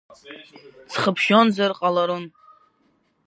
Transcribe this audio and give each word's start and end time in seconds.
Ҵхыбжьонзар 0.91 1.71
ҟаларын. 1.79 2.25